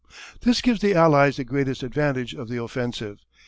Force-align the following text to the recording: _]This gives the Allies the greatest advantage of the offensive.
_]This 0.39 0.63
gives 0.63 0.81
the 0.81 0.95
Allies 0.95 1.37
the 1.37 1.43
greatest 1.43 1.83
advantage 1.83 2.33
of 2.33 2.49
the 2.49 2.57
offensive. 2.59 3.23